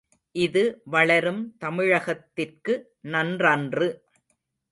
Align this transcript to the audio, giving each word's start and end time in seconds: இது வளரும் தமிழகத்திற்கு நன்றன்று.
இது 0.35 0.61
வளரும் 0.85 1.41
தமிழகத்திற்கு 1.65 2.73
நன்றன்று. 3.07 3.89